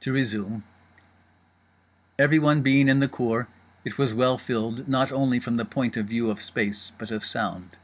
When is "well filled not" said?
4.12-5.12